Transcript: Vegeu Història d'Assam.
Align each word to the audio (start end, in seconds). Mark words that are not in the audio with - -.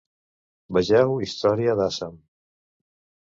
Vegeu 0.77 1.13
Història 1.27 1.75
d'Assam. 1.81 2.17